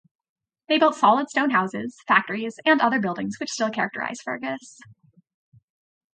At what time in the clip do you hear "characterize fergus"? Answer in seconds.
3.69-4.79